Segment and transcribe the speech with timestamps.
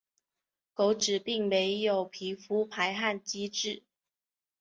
[0.73, 3.83] 狗只并没有皮肤排汗机制。